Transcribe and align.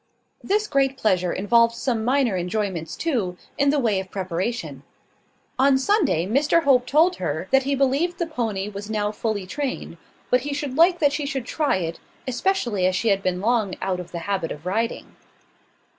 This 0.43 0.65
great 0.65 0.97
pleasure 0.97 1.31
involved 1.31 1.75
some 1.75 2.03
minor 2.03 2.35
enjoyments 2.35 2.95
too, 2.95 3.37
in 3.55 3.69
the 3.69 3.77
way 3.77 3.99
of 3.99 4.09
preparation. 4.09 4.81
On 5.59 5.77
Sunday 5.77 6.25
Mr 6.25 6.63
Hope 6.63 6.87
told 6.87 7.17
her, 7.17 7.47
that 7.51 7.61
he 7.69 7.75
believed 7.75 8.17
the 8.17 8.25
pony 8.25 8.67
was 8.67 8.89
now 8.89 9.11
fully 9.11 9.45
trained; 9.45 9.97
but 10.31 10.41
he 10.41 10.55
should 10.55 10.75
like 10.75 10.97
that 10.97 11.13
she 11.13 11.27
should 11.27 11.45
try 11.45 11.75
it, 11.75 11.99
especially 12.27 12.87
as 12.87 12.95
she 12.95 13.09
had 13.09 13.21
been 13.21 13.41
long 13.41 13.75
out 13.79 13.99
of 13.99 14.11
the 14.11 14.17
habit 14.25 14.51
of 14.51 14.65
riding. 14.65 15.15